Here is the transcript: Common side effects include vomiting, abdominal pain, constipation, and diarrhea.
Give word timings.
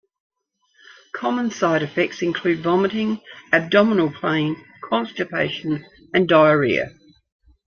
Common 1.15 1.51
side 1.51 1.83
effects 1.83 2.23
include 2.23 2.63
vomiting, 2.63 3.21
abdominal 3.53 4.11
pain, 4.11 4.55
constipation, 4.83 5.85
and 6.11 6.27
diarrhea. 6.27 6.89